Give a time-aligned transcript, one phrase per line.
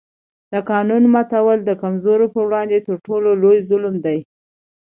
[0.51, 4.19] د قانون ماتول د کمزورو پر وړاندې تر ټولو لوی ظلم دی